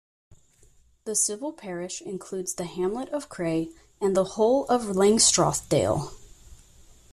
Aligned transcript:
The 1.05 1.15
civil 1.15 1.53
parish 1.53 2.01
includes 2.01 2.55
the 2.55 2.63
hamlet 2.65 3.09
of 3.09 3.29
Cray 3.29 3.69
and 4.01 4.17
the 4.17 4.23
whole 4.23 4.65
of 4.65 4.81
Langstrothdale. 4.95 6.11